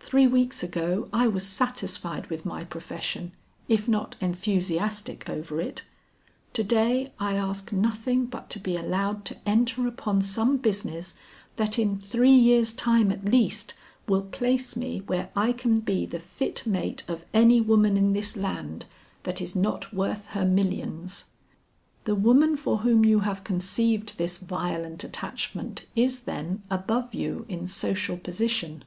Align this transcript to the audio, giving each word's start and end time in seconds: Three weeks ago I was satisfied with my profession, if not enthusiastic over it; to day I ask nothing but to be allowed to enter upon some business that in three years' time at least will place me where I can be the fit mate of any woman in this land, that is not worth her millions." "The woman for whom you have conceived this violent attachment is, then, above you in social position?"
Three 0.00 0.26
weeks 0.26 0.62
ago 0.62 1.06
I 1.12 1.26
was 1.28 1.46
satisfied 1.46 2.28
with 2.28 2.46
my 2.46 2.64
profession, 2.64 3.32
if 3.68 3.86
not 3.86 4.16
enthusiastic 4.22 5.28
over 5.28 5.60
it; 5.60 5.82
to 6.54 6.64
day 6.64 7.12
I 7.20 7.34
ask 7.34 7.70
nothing 7.72 8.24
but 8.24 8.48
to 8.52 8.58
be 8.58 8.78
allowed 8.78 9.26
to 9.26 9.36
enter 9.44 9.86
upon 9.86 10.22
some 10.22 10.56
business 10.56 11.14
that 11.56 11.78
in 11.78 11.98
three 11.98 12.32
years' 12.32 12.72
time 12.72 13.12
at 13.12 13.26
least 13.26 13.74
will 14.08 14.22
place 14.22 14.76
me 14.76 15.00
where 15.02 15.28
I 15.36 15.52
can 15.52 15.80
be 15.80 16.06
the 16.06 16.20
fit 16.20 16.62
mate 16.66 17.02
of 17.06 17.26
any 17.34 17.60
woman 17.60 17.98
in 17.98 18.14
this 18.14 18.34
land, 18.34 18.86
that 19.24 19.42
is 19.42 19.54
not 19.54 19.92
worth 19.92 20.28
her 20.28 20.46
millions." 20.46 21.26
"The 22.04 22.14
woman 22.14 22.56
for 22.56 22.78
whom 22.78 23.04
you 23.04 23.20
have 23.20 23.44
conceived 23.44 24.16
this 24.16 24.38
violent 24.38 25.04
attachment 25.04 25.84
is, 25.94 26.20
then, 26.20 26.62
above 26.70 27.12
you 27.12 27.44
in 27.46 27.68
social 27.68 28.16
position?" 28.16 28.82